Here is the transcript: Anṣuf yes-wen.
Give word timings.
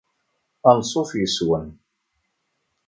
Anṣuf 0.69 1.11
yes-wen. 1.19 1.67